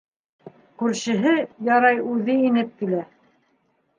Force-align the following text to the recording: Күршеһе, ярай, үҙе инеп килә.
Күршеһе, 0.83 1.33
ярай, 1.69 2.01
үҙе 2.15 2.39
инеп 2.47 2.75
килә. 2.81 3.03